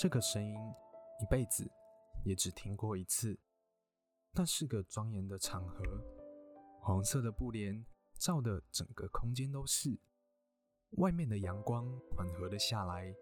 [0.00, 0.54] 这个声音
[1.20, 1.68] 一辈子
[2.24, 3.36] 也只听过一次。
[4.30, 5.82] 那是个庄严的场合，
[6.80, 7.84] 黄色的布帘
[8.16, 9.98] 照的整个空间都是。
[10.98, 13.12] 外面的阳光缓和了下来，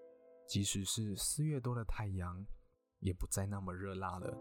[0.47, 2.44] 即使是四月多的太阳，
[2.99, 4.37] 也不再那么热辣了。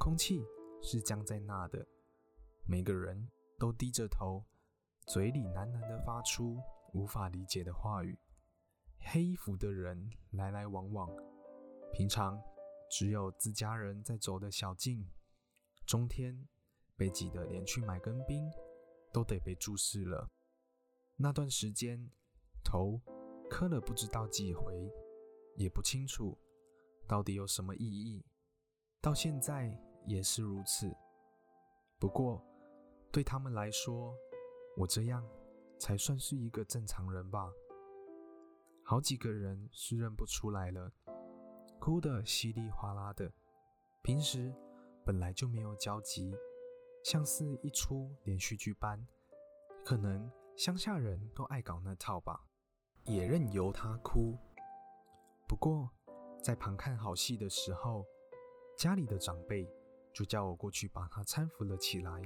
[0.00, 0.42] 空气
[0.82, 1.86] 是僵在那的，
[2.66, 4.44] 每个人都低着头，
[5.06, 6.58] 嘴里喃喃地发出
[6.92, 8.18] 无法理解的话语。
[8.98, 11.08] 黑衣服的人来来往往，
[11.92, 12.42] 平常
[12.90, 15.06] 只有自家人在走的小径，
[15.86, 16.48] 中天
[16.96, 18.50] 被挤得连去买根冰
[19.12, 20.30] 都得被注视了。
[21.16, 22.10] 那段时间，
[22.64, 22.98] 头
[23.50, 24.90] 磕了不知道几回，
[25.54, 26.38] 也不清楚
[27.06, 28.24] 到底有什么意义。
[29.00, 30.90] 到现在也是如此。
[31.98, 32.42] 不过
[33.12, 34.16] 对他们来说，
[34.78, 35.22] 我这样
[35.78, 37.52] 才算是一个正常人吧。
[38.82, 40.90] 好几个人是认不出来了，
[41.82, 43.28] 哭得稀里哗啦的。
[44.02, 44.54] 平时
[45.04, 46.32] 本来就没有交集，
[47.02, 49.04] 像是一出连续剧般。
[49.84, 52.46] 可能乡下人都爱搞那套吧，
[53.02, 54.38] 也任由他哭。
[55.48, 55.90] 不过
[56.40, 58.06] 在旁看好戏的时候，
[58.78, 59.68] 家里的长辈
[60.12, 62.22] 就叫我过去把他搀扶了起来。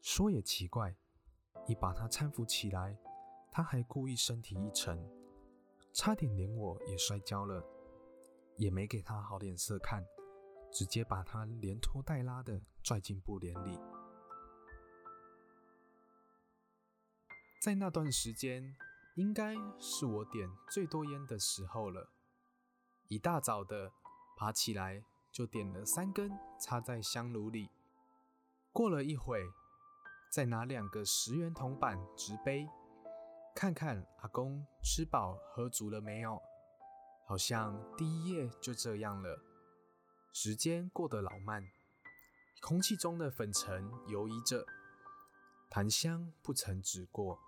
[0.00, 0.94] 说也奇怪，
[1.66, 2.96] 一把他搀扶起来，
[3.50, 5.04] 他还故意身体一沉。
[5.92, 7.60] 差点连我也摔跤了，
[8.60, 10.04] 也没给他好脸色看，
[10.70, 13.80] 直接把他连拖带拉的拽进布帘里。
[17.64, 18.76] 在那段时间，
[19.14, 22.10] 应该是我点最多烟的时候了。
[23.08, 23.90] 一大早的
[24.36, 25.02] 爬起来
[25.32, 26.30] 就点了三根，
[26.60, 27.70] 插在香炉里。
[28.72, 29.40] 过了一会，
[30.30, 32.68] 再拿两个十元铜板直杯。
[33.56, 36.38] 看看阿公吃饱喝足了没有？
[37.30, 39.40] 好像第一夜就这样了。
[40.32, 41.64] 时间过得老慢，
[42.60, 44.66] 空气中的粉尘游移着，
[45.70, 47.38] 檀香不曾止过，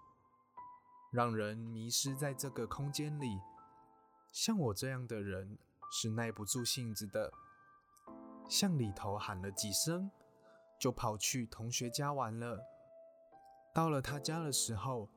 [1.10, 3.40] 让人迷失在这个空间里。
[4.30, 5.58] 像我这样的人
[5.90, 7.32] 是耐不住性子的，
[8.48, 10.08] 向里头喊了几声，
[10.78, 12.64] 就跑去同学家玩了。
[13.74, 15.08] 到了他家的时候。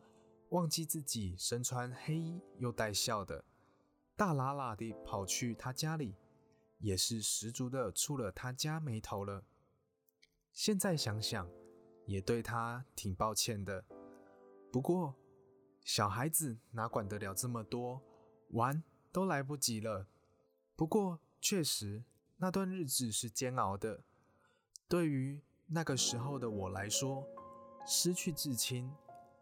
[0.49, 3.43] 忘记自己身穿黑衣又带笑的，
[4.15, 6.15] 大喇喇地跑去他家里，
[6.79, 9.43] 也是十足的触了他家眉头了。
[10.53, 11.49] 现在想想，
[12.05, 13.83] 也对他挺抱歉的。
[14.71, 15.15] 不过
[15.83, 18.01] 小孩子哪管得了这么多，
[18.51, 18.81] 玩
[19.11, 20.07] 都来不及了。
[20.75, 22.03] 不过确实
[22.37, 24.03] 那段日子是煎熬的，
[24.87, 27.27] 对于那个时候的我来说，
[27.85, 28.89] 失去至亲。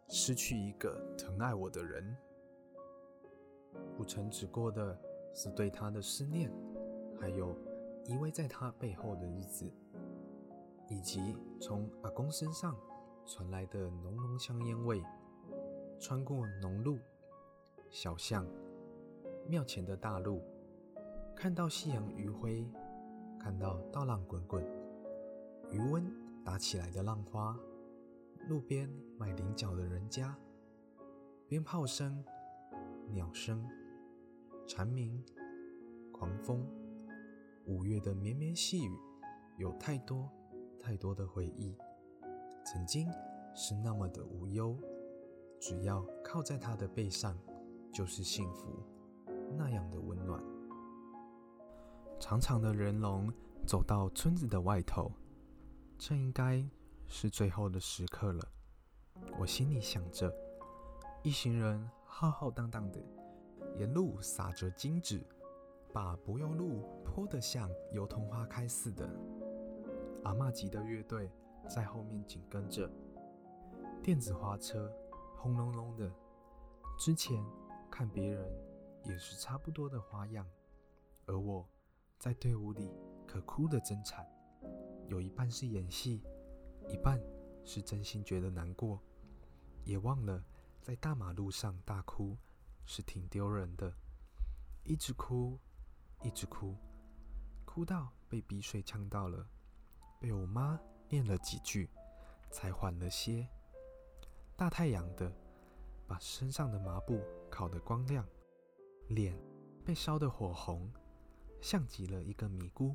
[0.09, 2.15] 失去一个疼爱我的人，
[3.97, 4.99] 不曾止过的
[5.33, 6.51] 是对他的思念，
[7.19, 7.55] 还有
[8.05, 9.71] 依偎在他背后的日子，
[10.89, 12.75] 以及从阿公身上
[13.25, 15.03] 传来的浓浓香烟味。
[15.99, 16.99] 穿过农路、
[17.89, 18.45] 小巷、
[19.47, 20.41] 庙前的大路，
[21.33, 22.67] 看到夕阳余晖，
[23.39, 24.61] 看到大浪滚滚，
[25.71, 26.03] 余温
[26.43, 27.57] 打起来的浪花。
[28.49, 30.37] 路边卖菱角的人家，
[31.47, 32.21] 鞭炮声、
[33.11, 33.67] 鸟声、
[34.67, 35.23] 蝉鸣、
[36.11, 36.65] 狂风，
[37.65, 38.97] 五月的绵绵细雨，
[39.57, 40.29] 有太多
[40.79, 41.77] 太多的回忆。
[42.65, 43.09] 曾经
[43.53, 44.77] 是那么的无忧，
[45.59, 47.37] 只要靠在他的背上，
[47.91, 48.83] 就是幸福，
[49.57, 50.43] 那样的温暖。
[52.19, 53.31] 长长的人龙
[53.65, 55.11] 走到村子的外头，
[55.97, 56.67] 这应该。
[57.05, 58.47] 是最后的时刻了，
[59.37, 60.33] 我心里想着，
[61.21, 63.03] 一行人浩浩荡荡的，
[63.75, 65.25] 沿路撒着金纸，
[65.91, 69.09] 把柏油路泼得像油桐花开似的。
[70.23, 71.31] 阿玛吉的乐队
[71.67, 72.87] 在后面紧跟着，
[74.03, 74.93] 电子花车
[75.35, 76.09] 轰隆隆的。
[76.99, 77.43] 之前
[77.89, 78.47] 看别人
[79.03, 80.47] 也是差不多的花样，
[81.25, 81.67] 而我
[82.19, 82.91] 在队伍里
[83.25, 84.23] 可哭得真惨，
[85.07, 86.21] 有一半是演戏。
[86.87, 87.19] 一半
[87.65, 89.01] 是真心觉得难过，
[89.83, 90.43] 也忘了
[90.83, 92.37] 在大马路上大哭
[92.85, 93.95] 是挺丢人的，
[94.83, 95.57] 一直哭，
[96.21, 96.75] 一直哭，
[97.63, 99.47] 哭到被鼻水呛到了，
[100.19, 100.77] 被我妈
[101.07, 101.89] 念了几句，
[102.51, 103.47] 才缓了些。
[104.57, 105.33] 大太阳的，
[106.05, 108.27] 把身上的麻布烤得光亮，
[109.07, 109.39] 脸
[109.85, 110.91] 被烧得火红，
[111.61, 112.93] 像极了一个米菇，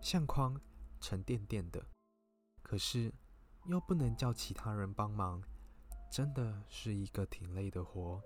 [0.00, 0.58] 相框
[0.98, 1.86] 沉甸甸的。
[2.62, 3.12] 可是，
[3.66, 5.42] 又不能叫其他人帮忙，
[6.10, 8.20] 真的是一个挺累的活。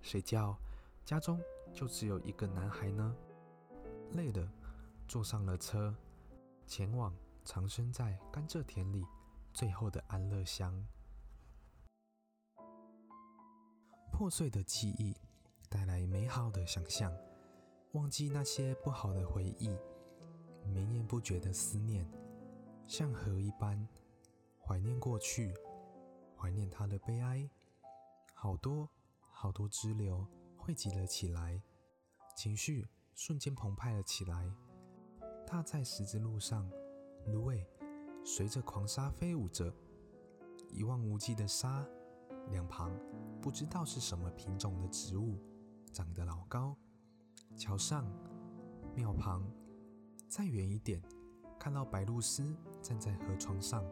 [0.00, 0.58] 谁叫
[1.04, 1.40] 家中
[1.72, 3.16] 就只有一个男孩呢？
[4.10, 4.52] 累了，
[5.06, 5.94] 坐上了车，
[6.66, 9.06] 前往藏身在甘蔗田里
[9.52, 10.84] 最后的安乐乡。
[14.10, 15.16] 破碎的记忆
[15.68, 17.16] 带来美好的想象，
[17.92, 19.78] 忘记那些不好的回忆，
[20.66, 22.04] 绵延不绝的思念，
[22.86, 23.88] 像河一般，
[24.60, 25.54] 怀念过去，
[26.42, 27.48] 怀念他的悲哀，
[28.34, 28.88] 好多
[29.30, 31.62] 好多支流汇集了起来，
[32.34, 34.52] 情绪瞬间澎湃了起来。
[35.46, 36.68] 踏在十字路上，
[37.28, 37.64] 芦苇
[38.24, 39.72] 随着狂沙飞舞着，
[40.68, 41.86] 一望无际的沙。
[42.50, 42.90] 两旁
[43.40, 45.38] 不知道是什么品种的植物，
[45.92, 46.76] 长得老高。
[47.56, 48.04] 桥上、
[48.96, 49.48] 庙旁，
[50.28, 51.00] 再远一点，
[51.56, 52.52] 看到白露丝
[52.82, 53.84] 站在河床上，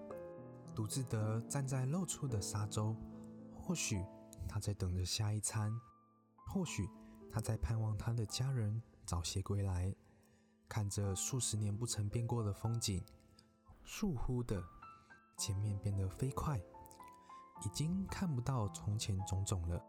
[0.80, 2.96] 独自的站在露出的沙洲。
[3.54, 4.02] 或许
[4.48, 5.70] 他在等着下一餐，
[6.46, 6.88] 或许
[7.30, 9.94] 他在盼望他的家人早些归来。
[10.70, 13.04] 看着数十年不曾变过的风景，
[13.84, 14.64] 倏忽的，
[15.36, 16.56] 前面变得飞快。
[16.56, 19.84] 已经看不到从前种种了，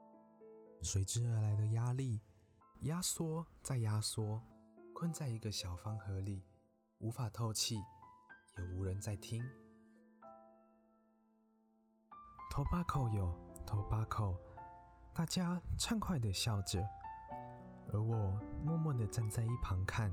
[0.81, 2.19] 随之而来的压力，
[2.81, 4.43] 压缩再压缩，
[4.93, 6.43] 困在一个小方盒里，
[6.97, 7.77] 无法透气，
[8.57, 9.41] 也无人在听。
[12.51, 13.33] Tobacco 有
[13.65, 14.35] Tobacco，
[15.13, 16.85] 大家畅快的笑着，
[17.93, 20.11] 而我默默的站在一旁看，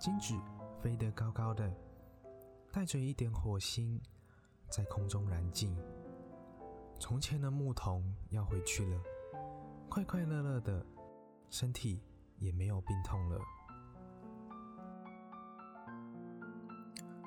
[0.00, 0.40] 金纸
[0.80, 1.70] 飞得高高的，
[2.72, 4.00] 带着一点火星，
[4.70, 5.76] 在空中燃尽。
[6.98, 8.98] 从前的牧童要回去了，
[9.90, 10.86] 快快乐乐的，
[11.50, 12.02] 身体
[12.38, 13.38] 也没有病痛了。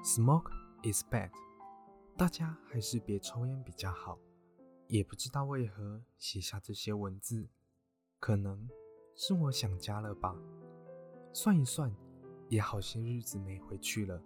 [0.03, 0.49] Smoke
[0.81, 1.29] is bad，
[2.17, 4.17] 大家还是别抽烟比较好。
[4.87, 7.47] 也不知道为何写下这些文字，
[8.19, 8.67] 可能
[9.13, 10.35] 是我想家了吧。
[11.31, 11.95] 算一算，
[12.49, 14.19] 也好些日子没回去了。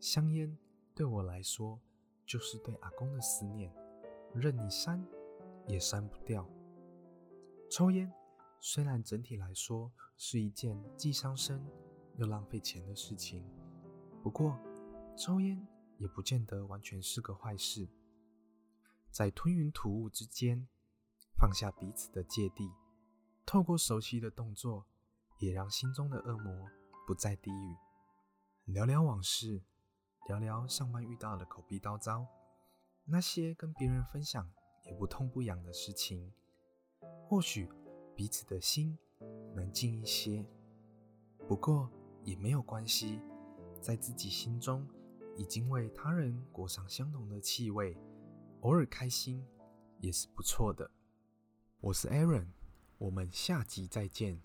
[0.00, 0.58] 香烟
[0.92, 1.78] 对我来说，
[2.26, 3.72] 就是对阿公的思念。
[4.34, 5.06] 任你删，
[5.68, 6.44] 也删不掉。
[7.70, 8.12] 抽烟
[8.58, 11.64] 虽然整体来说是一件既伤身
[12.16, 13.44] 又浪费钱的事情，
[14.20, 14.58] 不过
[15.16, 15.64] 抽烟
[15.98, 17.88] 也不见得完全是个坏事。
[19.10, 20.66] 在吞云吐雾之间，
[21.38, 22.70] 放下彼此的芥蒂，
[23.46, 24.86] 透过熟悉的动作，
[25.38, 26.68] 也让心中的恶魔
[27.06, 27.76] 不再低语。
[28.64, 29.62] 聊聊往事，
[30.28, 32.26] 聊聊上班遇到的口鼻叨叨。
[33.04, 34.50] 那些跟别人分享
[34.86, 36.32] 也不痛不痒的事情，
[37.28, 37.68] 或许
[38.16, 38.98] 彼此的心
[39.54, 40.44] 能静一些。
[41.46, 41.90] 不过
[42.22, 43.20] 也没有关系，
[43.82, 44.88] 在自己心中
[45.36, 47.96] 已经为他人裹上相同的气味，
[48.60, 49.44] 偶尔开心
[49.98, 50.90] 也是不错的。
[51.80, 52.46] 我是 Aaron，
[52.98, 54.40] 我们下集再见。